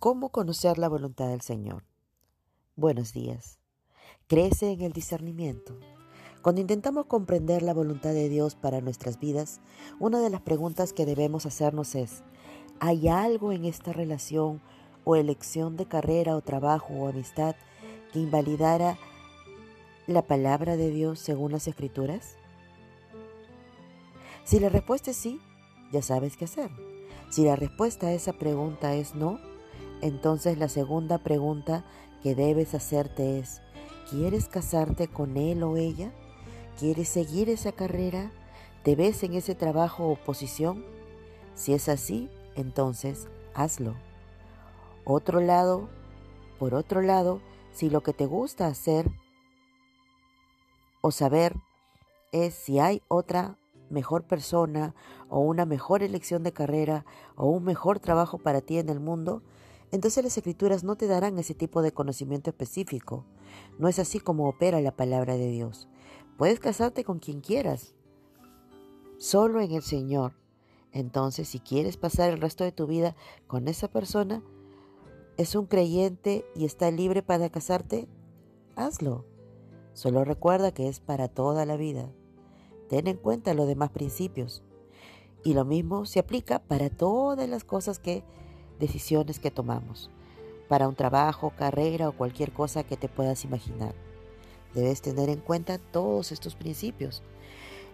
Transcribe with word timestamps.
¿Cómo 0.00 0.30
conocer 0.30 0.78
la 0.78 0.88
voluntad 0.88 1.28
del 1.28 1.42
Señor? 1.42 1.84
Buenos 2.74 3.12
días. 3.12 3.58
Crece 4.28 4.72
en 4.72 4.80
el 4.80 4.94
discernimiento. 4.94 5.78
Cuando 6.40 6.62
intentamos 6.62 7.04
comprender 7.04 7.60
la 7.60 7.74
voluntad 7.74 8.14
de 8.14 8.30
Dios 8.30 8.54
para 8.54 8.80
nuestras 8.80 9.20
vidas, 9.20 9.60
una 9.98 10.20
de 10.20 10.30
las 10.30 10.40
preguntas 10.40 10.94
que 10.94 11.04
debemos 11.04 11.44
hacernos 11.44 11.94
es, 11.94 12.22
¿hay 12.78 13.08
algo 13.08 13.52
en 13.52 13.66
esta 13.66 13.92
relación 13.92 14.62
o 15.04 15.16
elección 15.16 15.76
de 15.76 15.84
carrera 15.84 16.34
o 16.34 16.40
trabajo 16.40 16.94
o 16.94 17.06
amistad 17.06 17.54
que 18.10 18.20
invalidara 18.20 18.96
la 20.06 20.22
palabra 20.22 20.78
de 20.78 20.90
Dios 20.90 21.18
según 21.18 21.52
las 21.52 21.68
escrituras? 21.68 22.36
Si 24.44 24.60
la 24.60 24.70
respuesta 24.70 25.10
es 25.10 25.18
sí, 25.18 25.42
ya 25.92 26.00
sabes 26.00 26.38
qué 26.38 26.46
hacer. 26.46 26.70
Si 27.28 27.44
la 27.44 27.54
respuesta 27.54 28.06
a 28.06 28.12
esa 28.14 28.32
pregunta 28.32 28.94
es 28.94 29.14
no, 29.14 29.49
entonces 30.02 30.58
la 30.58 30.68
segunda 30.68 31.18
pregunta 31.18 31.84
que 32.22 32.34
debes 32.34 32.74
hacerte 32.74 33.38
es, 33.38 33.60
¿quieres 34.10 34.48
casarte 34.48 35.08
con 35.08 35.36
él 35.36 35.62
o 35.62 35.76
ella? 35.76 36.12
¿Quieres 36.78 37.08
seguir 37.08 37.48
esa 37.48 37.72
carrera? 37.72 38.32
¿Te 38.82 38.96
ves 38.96 39.22
en 39.22 39.34
ese 39.34 39.54
trabajo 39.54 40.08
o 40.08 40.16
posición? 40.16 40.84
Si 41.54 41.74
es 41.74 41.88
así, 41.88 42.30
entonces 42.56 43.28
hazlo. 43.54 43.94
Otro 45.04 45.40
lado, 45.40 45.88
por 46.58 46.74
otro 46.74 47.02
lado, 47.02 47.40
si 47.72 47.90
lo 47.90 48.02
que 48.02 48.12
te 48.12 48.26
gusta 48.26 48.66
hacer 48.66 49.10
o 51.00 51.10
saber 51.10 51.54
es 52.32 52.54
si 52.54 52.78
hay 52.78 53.02
otra 53.08 53.56
mejor 53.90 54.22
persona 54.22 54.94
o 55.28 55.40
una 55.40 55.66
mejor 55.66 56.02
elección 56.02 56.42
de 56.42 56.52
carrera 56.52 57.04
o 57.36 57.46
un 57.46 57.64
mejor 57.64 57.98
trabajo 57.98 58.38
para 58.38 58.60
ti 58.60 58.78
en 58.78 58.88
el 58.88 59.00
mundo, 59.00 59.42
entonces 59.92 60.22
las 60.22 60.36
escrituras 60.36 60.84
no 60.84 60.96
te 60.96 61.06
darán 61.06 61.38
ese 61.38 61.54
tipo 61.54 61.82
de 61.82 61.92
conocimiento 61.92 62.50
específico. 62.50 63.24
No 63.78 63.88
es 63.88 63.98
así 63.98 64.20
como 64.20 64.48
opera 64.48 64.80
la 64.80 64.94
palabra 64.94 65.36
de 65.36 65.48
Dios. 65.48 65.88
Puedes 66.36 66.60
casarte 66.60 67.04
con 67.04 67.18
quien 67.18 67.40
quieras, 67.40 67.94
solo 69.18 69.60
en 69.60 69.72
el 69.72 69.82
Señor. 69.82 70.32
Entonces, 70.92 71.48
si 71.48 71.60
quieres 71.60 71.96
pasar 71.96 72.30
el 72.30 72.40
resto 72.40 72.64
de 72.64 72.72
tu 72.72 72.86
vida 72.86 73.14
con 73.46 73.68
esa 73.68 73.88
persona, 73.88 74.42
es 75.36 75.54
un 75.54 75.66
creyente 75.66 76.44
y 76.54 76.64
está 76.64 76.90
libre 76.90 77.22
para 77.22 77.50
casarte, 77.50 78.08
hazlo. 78.76 79.24
Solo 79.92 80.24
recuerda 80.24 80.72
que 80.72 80.88
es 80.88 81.00
para 81.00 81.28
toda 81.28 81.66
la 81.66 81.76
vida. 81.76 82.10
Ten 82.88 83.06
en 83.06 83.16
cuenta 83.16 83.54
los 83.54 83.66
demás 83.66 83.90
principios. 83.90 84.62
Y 85.42 85.54
lo 85.54 85.64
mismo 85.64 86.06
se 86.06 86.20
aplica 86.20 86.60
para 86.60 86.90
todas 86.90 87.48
las 87.48 87.64
cosas 87.64 87.98
que 87.98 88.24
decisiones 88.80 89.38
que 89.38 89.50
tomamos, 89.50 90.10
para 90.68 90.88
un 90.88 90.96
trabajo, 90.96 91.52
carrera 91.56 92.08
o 92.08 92.16
cualquier 92.16 92.52
cosa 92.52 92.82
que 92.82 92.96
te 92.96 93.08
puedas 93.08 93.44
imaginar. 93.44 93.94
Debes 94.74 95.02
tener 95.02 95.28
en 95.28 95.40
cuenta 95.40 95.78
todos 95.78 96.32
estos 96.32 96.54
principios. 96.54 97.22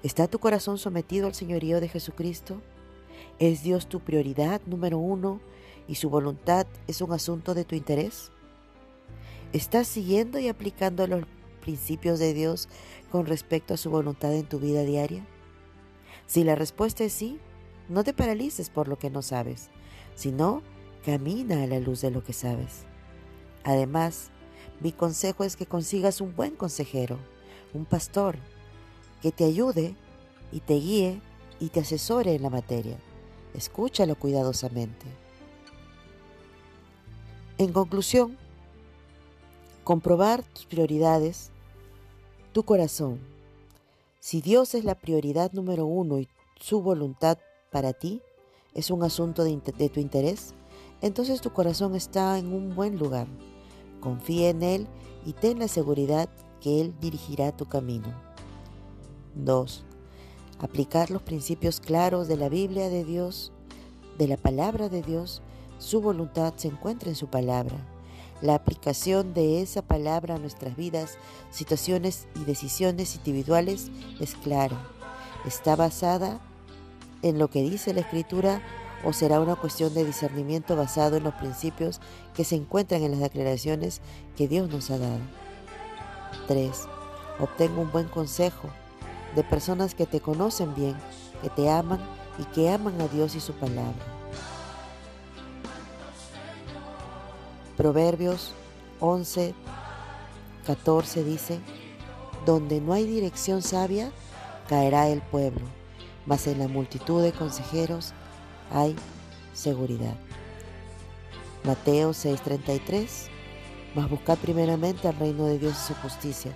¿Está 0.03 0.29
tu 0.29 0.39
corazón 0.39 0.79
sometido 0.79 1.27
al 1.27 1.35
señorío 1.35 1.81
de 1.81 1.89
Jesucristo? 1.89 2.61
¿Es 3.39 3.63
Dios 3.63 3.87
tu 3.87 4.01
prioridad 4.01 4.61
número 4.67 4.99
uno 4.99 5.41
y 5.89 5.97
su 5.97 6.11
voluntad 6.11 6.67
es 6.87 7.01
un 7.01 7.13
asunto 7.13 7.55
de 7.55 7.65
tu 7.65 7.75
interés? 7.75 8.31
¿Estás 9.53 9.87
siguiendo 9.87 10.39
y 10.39 10.49
aplicando 10.49 11.07
los 11.07 11.25
principios 11.63 12.19
de 12.19 12.35
Dios 12.35 12.69
con 13.11 13.27
respecto 13.27 13.75
a 13.75 13.79
su 13.79 13.91
voluntad 13.91 14.35
en 14.35 14.49
tu 14.49 14.59
vida 14.59 14.83
diaria? 14.83 15.27
Si 16.27 16.45
la 16.45 16.55
respuesta 16.55 17.05
es 17.05 17.13
sí, 17.13 17.39
no 17.89 18.05
te 18.05 18.13
paralices 18.13 18.69
por 18.69 18.89
lo 18.89 18.99
que 18.99 19.11
no 19.11 19.23
sabes, 19.23 19.71
sino 20.15 20.63
Camina 21.07 21.63
a 21.63 21.67
la 21.69 21.79
luz 21.79 22.01
de 22.01 22.11
lo 22.11 22.25
que 22.25 22.33
sabes. 22.33 22.85
Además, 23.63 24.31
mi 24.81 24.91
consejo 24.91 25.45
es 25.45 25.55
que 25.55 25.65
consigas 25.65 26.21
un 26.21 26.35
buen 26.35 26.57
consejero, 26.57 27.17
un 27.75 27.85
pastor, 27.85 28.37
que 29.23 29.31
te 29.31 29.45
ayude 29.45 29.95
y 30.51 30.59
te 30.59 30.75
guíe 30.75 31.21
y 31.61 31.69
te 31.69 31.79
asesore 31.79 32.35
en 32.35 32.43
la 32.43 32.51
materia. 32.51 32.99
Escúchalo 33.55 34.17
cuidadosamente. 34.17 35.07
En 37.57 37.73
conclusión, 37.73 38.37
comprobar 39.85 40.43
tus 40.43 40.67
prioridades, 40.67 41.53
tu 42.53 42.65
corazón. 42.65 43.21
Si 44.19 44.41
Dios 44.41 44.75
es 44.75 44.85
la 44.85 44.97
prioridad 44.97 45.53
número 45.53 45.87
uno 45.87 46.19
y 46.19 46.29
su 46.61 46.83
voluntad 46.83 47.39
para 47.71 47.93
ti 47.93 48.23
es 48.75 48.91
un 48.91 49.05
asunto 49.05 49.45
de, 49.45 49.57
de 49.57 49.89
tu 49.89 50.01
interés, 50.01 50.53
entonces 51.03 51.41
tu 51.41 51.53
corazón 51.53 51.95
está 51.95 52.39
en 52.39 52.53
un 52.53 52.75
buen 52.75 52.99
lugar. 52.99 53.27
Confía 54.01 54.51
en 54.51 54.63
Él 54.63 54.87
y 55.25 55.33
ten 55.33 55.59
la 55.59 55.69
seguridad 55.69 56.29
que 56.61 56.81
Él 56.81 56.95
dirigirá 57.01 57.53
tu 57.53 57.67
camino. 57.67 58.09
2. 59.35 59.85
Aplicar 60.59 61.11
los 61.11 61.23
principios 61.23 61.81
claros 61.81 62.29
de 62.29 62.37
la 62.37 62.49
Biblia 62.49 62.89
de 62.89 63.05
Dios, 63.05 63.53
de 64.19 64.29
la 64.29 64.37
palabra 64.37 64.89
de 64.89 65.03
Dios. 65.03 65.43
Su 65.79 66.01
voluntad 66.01 66.55
se 66.57 66.69
encuentra 66.69 67.11
en 67.11 67.17
su 67.17 67.29
palabra. 67.29 67.77
La 68.41 68.55
aplicación 68.55 69.35
de 69.35 69.63
esa 69.63 69.83
palabra 69.83 70.35
a 70.35 70.39
nuestras 70.39 70.77
vidas, 70.77 71.19
situaciones 71.51 72.27
y 72.35 72.45
decisiones 72.45 73.17
individuales 73.17 73.91
es 74.21 74.35
clara. 74.35 74.79
Está 75.47 75.77
basada 75.77 76.41
en 77.23 77.39
lo 77.39 77.49
que 77.49 77.63
dice 77.63 77.95
la 77.95 78.01
Escritura 78.01 78.63
o 79.05 79.13
será 79.13 79.41
una 79.41 79.57
cuestión 79.57 79.95
de 79.95 80.05
discernimiento 80.05 80.77
basado 80.77 81.17
en 81.17 81.25
los 81.25 81.35
principios 81.35 82.01
que 82.35 82.45
se 82.45 82.57
encuentran 82.57 83.03
en 83.03 83.13
las 83.13 83.21
declaraciones 83.21 84.01
que 84.37 84.49
Dios 84.49 84.69
nos 84.71 84.91
ha 84.91 84.99
dado. 84.99 85.21
3. 86.49 86.89
Obtengo 87.39 87.83
un 87.83 87.93
buen 87.93 88.09
consejo 88.09 88.69
de 89.35 89.45
personas 89.45 89.95
que 89.95 90.07
te 90.07 90.21
conocen 90.21 90.75
bien, 90.75 90.97
que 91.43 91.51
te 91.51 91.71
aman 91.71 92.01
y 92.39 92.45
que 92.55 92.71
aman 92.71 93.01
a 93.01 93.09
Dios 93.09 93.35
y 93.35 93.41
su 93.41 93.53
palabra. 93.53 93.95
Proverbios 97.77 98.53
11, 99.01 99.55
14 100.67 101.25
dice, 101.25 101.61
Donde 102.47 102.81
no 102.81 102.95
hay 102.95 103.07
dirección 103.07 103.61
sabia, 103.61 104.11
caerá 104.69 105.09
el 105.09 105.21
pueblo, 105.21 105.67
mas 106.25 106.47
en 106.47 106.59
la 106.59 106.69
multitud 106.69 107.23
de 107.23 107.33
consejeros 107.33 108.15
hay 108.71 108.97
seguridad. 109.55 110.15
Mateo 111.65 112.13
6:33, 112.13 113.29
mas 113.95 114.09
buscad 114.09 114.39
primeramente 114.39 115.09
al 115.09 115.17
reino 115.17 115.47
de 115.47 115.59
Dios 115.59 115.75
y 115.75 115.87
su 115.89 115.95
justicia, 115.95 116.53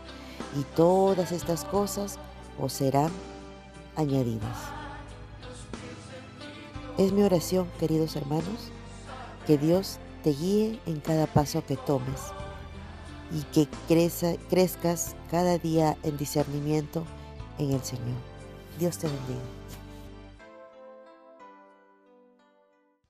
y 0.58 0.62
todas 0.76 1.32
estas 1.32 1.64
cosas 1.64 2.18
os 2.58 2.72
serán 2.72 3.10
añadidas. 3.96 4.56
Es 6.98 7.12
mi 7.12 7.22
oración, 7.22 7.66
queridos 7.78 8.14
hermanos, 8.16 8.70
que 9.46 9.56
Dios 9.56 9.98
te 10.22 10.30
guíe 10.30 10.78
en 10.86 11.00
cada 11.00 11.26
paso 11.26 11.64
que 11.64 11.76
tomes 11.76 12.20
y 13.32 13.42
que 13.54 13.68
crezcas 14.48 15.16
cada 15.30 15.56
día 15.58 15.96
en 16.02 16.16
discernimiento 16.18 17.04
en 17.58 17.72
el 17.72 17.82
Señor. 17.82 18.18
Dios 18.78 18.98
te 18.98 19.06
bendiga. 19.06 19.40